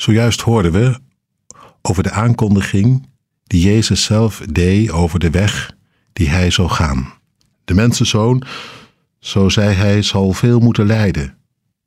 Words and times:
Zojuist 0.00 0.40
hoorden 0.40 0.72
we 0.72 1.00
over 1.82 2.02
de 2.02 2.10
aankondiging 2.10 3.08
die 3.44 3.62
Jezus 3.62 4.04
zelf 4.04 4.42
deed 4.52 4.90
over 4.90 5.18
de 5.18 5.30
weg 5.30 5.76
die 6.12 6.28
hij 6.28 6.50
zou 6.50 6.68
gaan. 6.68 7.12
De 7.64 7.74
mensenzoon, 7.74 8.42
zo 9.18 9.48
zei 9.48 9.74
hij, 9.74 10.02
zal 10.02 10.32
veel 10.32 10.60
moeten 10.60 10.86
lijden. 10.86 11.36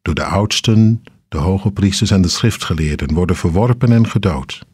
Door 0.01 0.13
de 0.13 0.23
oudsten, 0.23 1.03
de 1.27 1.37
hoge 1.37 1.71
priesters 1.71 2.11
en 2.11 2.21
de 2.21 2.27
schriftgeleerden 2.27 3.13
worden 3.13 3.35
verworpen 3.35 3.91
en 3.91 4.07
gedood. 4.07 4.65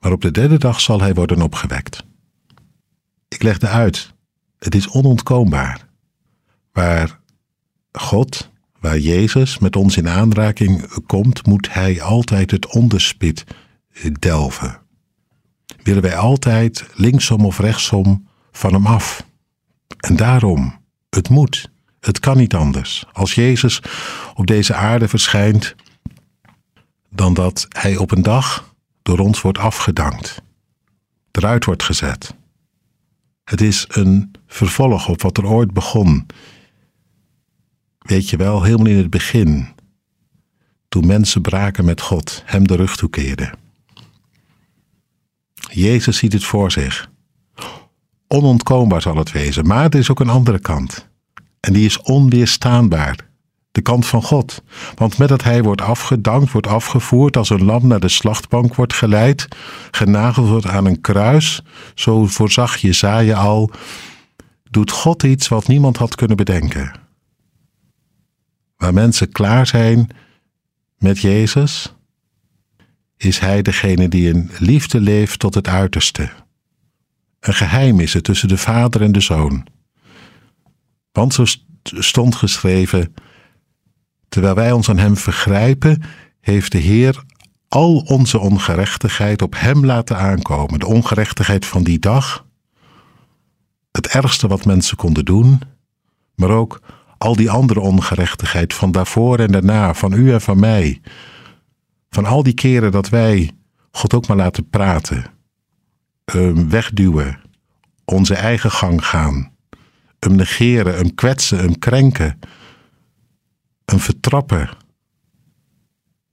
Maar 0.00 0.12
op 0.12 0.20
de 0.20 0.30
derde 0.30 0.58
dag 0.58 0.80
zal 0.80 1.00
hij 1.00 1.14
worden 1.14 1.42
opgewekt. 1.42 2.04
Ik 3.28 3.42
legde 3.42 3.68
uit, 3.68 4.14
het 4.58 4.74
is 4.74 4.88
onontkoombaar. 4.88 5.88
Waar 6.72 7.20
God, 7.92 8.50
waar 8.84 8.98
Jezus 8.98 9.58
met 9.58 9.76
ons 9.76 9.96
in 9.96 10.08
aanraking 10.08 11.02
komt, 11.06 11.46
moet 11.46 11.72
hij 11.72 12.02
altijd 12.02 12.50
het 12.50 12.66
onderspit 12.66 13.44
delven. 14.18 14.80
Willen 15.82 16.02
wij 16.02 16.16
altijd 16.16 16.84
linksom 16.94 17.44
of 17.44 17.58
rechtsom 17.58 18.28
van 18.52 18.72
hem 18.72 18.86
af. 18.86 19.26
En 19.96 20.16
daarom, 20.16 20.80
het 21.10 21.28
moet, 21.28 21.70
het 22.00 22.20
kan 22.20 22.36
niet 22.36 22.54
anders. 22.54 23.04
Als 23.12 23.34
Jezus 23.34 23.82
op 24.34 24.46
deze 24.46 24.74
aarde 24.74 25.08
verschijnt, 25.08 25.74
dan 27.10 27.34
dat 27.34 27.66
hij 27.68 27.96
op 27.96 28.10
een 28.10 28.22
dag 28.22 28.74
door 29.02 29.18
ons 29.18 29.40
wordt 29.40 29.58
afgedankt, 29.58 30.42
eruit 31.30 31.64
wordt 31.64 31.82
gezet. 31.82 32.34
Het 33.44 33.60
is 33.60 33.84
een 33.88 34.30
vervolg 34.46 35.08
op 35.08 35.22
wat 35.22 35.38
er 35.38 35.46
ooit 35.46 35.72
begon. 35.72 36.26
Weet 38.04 38.30
je 38.30 38.36
wel, 38.36 38.62
helemaal 38.62 38.86
in 38.86 38.96
het 38.96 39.10
begin, 39.10 39.68
toen 40.88 41.06
mensen 41.06 41.42
braken 41.42 41.84
met 41.84 42.00
God, 42.00 42.42
hem 42.44 42.66
de 42.66 42.76
rug 42.76 42.96
toekeerden. 42.96 43.52
Jezus 45.70 46.16
ziet 46.16 46.32
het 46.32 46.44
voor 46.44 46.72
zich. 46.72 47.10
Onontkoombaar 48.26 49.02
zal 49.02 49.16
het 49.16 49.32
wezen, 49.32 49.66
maar 49.66 49.84
er 49.84 49.98
is 49.98 50.10
ook 50.10 50.20
een 50.20 50.28
andere 50.28 50.58
kant. 50.58 51.08
En 51.60 51.72
die 51.72 51.84
is 51.84 52.00
onweerstaanbaar. 52.00 53.16
De 53.72 53.80
kant 53.80 54.06
van 54.06 54.22
God. 54.22 54.62
Want 54.94 55.18
met 55.18 55.28
dat 55.28 55.42
hij 55.42 55.62
wordt 55.62 55.80
afgedankt, 55.80 56.52
wordt 56.52 56.66
afgevoerd, 56.66 57.36
als 57.36 57.50
een 57.50 57.64
lam 57.64 57.86
naar 57.86 58.00
de 58.00 58.08
slachtbank 58.08 58.74
wordt 58.74 58.94
geleid, 58.94 59.48
genageld 59.90 60.48
wordt 60.48 60.66
aan 60.66 60.86
een 60.86 61.00
kruis, 61.00 61.62
zo 61.94 62.26
voorzag 62.26 62.76
Jezaja 62.76 63.36
al, 63.36 63.70
doet 64.70 64.90
God 64.90 65.22
iets 65.22 65.48
wat 65.48 65.68
niemand 65.68 65.96
had 65.96 66.14
kunnen 66.14 66.36
bedenken. 66.36 67.02
Waar 68.84 68.94
mensen 68.94 69.32
klaar 69.32 69.66
zijn 69.66 70.08
met 70.98 71.20
Jezus, 71.20 71.94
is 73.16 73.38
Hij 73.38 73.62
degene 73.62 74.08
die 74.08 74.28
in 74.28 74.50
liefde 74.58 75.00
leeft 75.00 75.38
tot 75.38 75.54
het 75.54 75.68
uiterste. 75.68 76.30
Een 77.40 77.54
geheim 77.54 78.00
is 78.00 78.14
het 78.14 78.24
tussen 78.24 78.48
de 78.48 78.56
Vader 78.56 79.02
en 79.02 79.12
de 79.12 79.20
Zoon. 79.20 79.66
Want 81.12 81.34
zo 81.34 81.44
stond 81.82 82.34
geschreven: 82.34 83.14
Terwijl 84.28 84.54
wij 84.54 84.72
ons 84.72 84.88
aan 84.88 84.98
Hem 84.98 85.16
vergrijpen, 85.16 86.02
heeft 86.40 86.72
de 86.72 86.78
Heer 86.78 87.24
al 87.68 87.96
onze 87.96 88.38
ongerechtigheid 88.38 89.42
op 89.42 89.54
Hem 89.56 89.84
laten 89.84 90.18
aankomen. 90.18 90.80
De 90.80 90.86
ongerechtigheid 90.86 91.66
van 91.66 91.82
die 91.82 91.98
dag, 91.98 92.46
het 93.92 94.06
ergste 94.06 94.46
wat 94.46 94.64
mensen 94.64 94.96
konden 94.96 95.24
doen, 95.24 95.60
maar 96.34 96.50
ook 96.50 96.80
al 97.24 97.36
die 97.36 97.50
andere 97.50 97.80
ongerechtigheid 97.80 98.74
van 98.74 98.92
daarvoor 98.92 99.38
en 99.38 99.52
daarna, 99.52 99.94
van 99.94 100.12
u 100.12 100.32
en 100.32 100.40
van 100.40 100.60
mij. 100.60 101.00
Van 102.10 102.24
al 102.24 102.42
die 102.42 102.54
keren 102.54 102.92
dat 102.92 103.08
wij 103.08 103.50
God 103.90 104.14
ook 104.14 104.26
maar 104.26 104.36
laten 104.36 104.68
praten, 104.68 105.24
hem 106.24 106.68
wegduwen, 106.68 107.40
onze 108.04 108.34
eigen 108.34 108.70
gang 108.70 109.06
gaan, 109.06 109.52
hem 110.18 110.34
negeren, 110.34 110.94
hem 110.94 111.14
kwetsen, 111.14 111.58
hem 111.58 111.78
krenken, 111.78 112.38
hem 113.84 113.98
vertrappen 113.98 114.68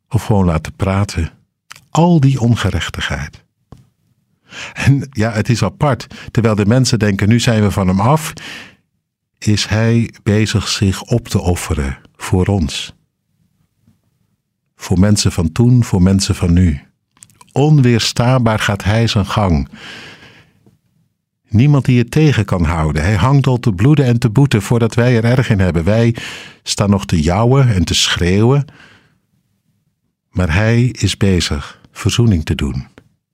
of 0.10 0.26
gewoon 0.26 0.46
laten 0.46 0.76
praten. 0.76 1.32
Al 1.90 2.20
die 2.20 2.40
ongerechtigheid. 2.40 3.44
En 4.74 5.08
ja, 5.12 5.32
het 5.32 5.50
is 5.50 5.64
apart. 5.64 6.08
Terwijl 6.32 6.56
de 6.56 6.66
mensen 6.66 7.00
denken, 7.00 7.30
nu 7.30 7.40
zijn 7.40 7.62
we 7.62 7.72
van 7.72 7.88
hem 7.88 8.00
af, 8.00 8.34
is 9.46 9.66
hij 9.66 10.14
bezig 10.24 10.68
zich 10.68 11.02
op 11.02 11.28
te 11.28 11.40
offeren 11.40 11.98
voor 12.16 12.46
ons. 12.46 12.94
Voor 14.76 15.00
mensen 15.00 15.32
van 15.32 15.52
toen, 15.52 15.84
voor 15.84 16.02
mensen 16.02 16.36
van 16.36 16.54
nu. 16.54 16.82
Onweerstaanbaar 17.52 18.60
gaat 18.60 18.84
hij 18.84 19.08
zijn 19.08 19.26
gang. 19.26 19.70
Niemand 21.50 21.86
die 21.86 21.98
het 21.98 22.12
tegen 22.12 22.46
kan 22.46 22.64
houden. 22.64 23.04
Hij 23.04 23.16
hangt 23.16 23.48
al 23.48 23.60
te 23.60 23.74
bloeden 23.74 24.06
en 24.06 24.20
te 24.20 24.30
boeten 24.30 24.62
voordat 24.62 24.96
wij 24.96 25.16
er 25.16 25.24
erg 25.24 25.50
in 25.50 25.60
hebben. 25.60 25.84
Wij 25.84 26.16
staan 26.64 26.90
nog 26.90 27.06
te 27.06 27.22
jouwen 27.22 27.74
en 27.74 27.86
te 27.86 27.94
schreeuwen. 27.94 28.66
Maar 30.30 30.54
hij 30.54 30.84
is 30.86 31.18
bezig 31.18 31.82
verzoening 31.92 32.46
te 32.46 32.56
doen. 32.56 32.88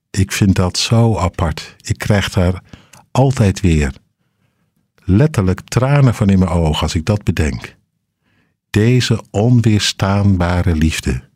Ik 0.09 0.31
vind 0.31 0.55
dat 0.55 0.77
zo 0.77 1.17
apart. 1.17 1.75
Ik 1.81 1.97
krijg 1.97 2.29
daar 2.29 2.61
altijd 3.11 3.59
weer 3.59 3.91
letterlijk 5.07 5.61
tranen 5.61 6.15
van 6.15 6.29
in 6.29 6.39
mijn 6.39 6.51
ogen 6.51 6.81
als 6.81 6.95
ik 6.95 7.05
dat 7.05 7.23
bedenk. 7.23 7.75
Deze 8.69 9.23
onweerstaanbare 9.31 10.75
liefde, 10.75 11.29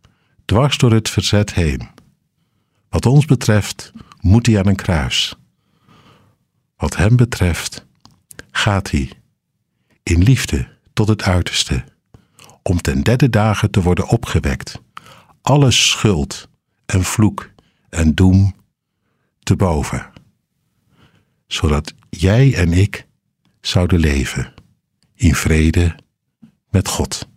dwars 0.45 0.77
door 0.77 0.93
het 0.93 1.09
verzet 1.09 1.53
heen. 1.53 1.89
Wat 2.89 3.05
ons 3.05 3.25
betreft 3.25 3.91
moet 4.19 4.45
hij 4.45 4.59
aan 4.59 4.67
een 4.67 4.75
kruis. 4.75 5.35
Wat 6.75 6.95
hem 6.95 7.15
betreft 7.15 7.85
gaat 8.51 8.91
hij 8.91 9.11
in 10.03 10.23
liefde 10.23 10.67
tot 10.93 11.07
het 11.07 11.23
uiterste, 11.23 11.83
om 12.63 12.81
ten 12.81 13.01
derde 13.01 13.29
dagen 13.29 13.71
te 13.71 13.81
worden 13.81 14.07
opgewekt, 14.07 14.81
alle 15.41 15.71
schuld 15.71 16.49
en 16.85 17.03
vloek 17.03 17.49
en 17.89 18.15
doem 18.15 18.55
te 19.39 19.55
boven, 19.55 20.11
zodat 21.47 21.93
jij 22.09 22.55
en 22.55 22.73
ik 22.73 23.09
zouden 23.61 23.99
leven 23.99 24.53
in 25.15 25.35
vrede 25.35 25.95
met 26.69 26.87
God. 26.87 27.30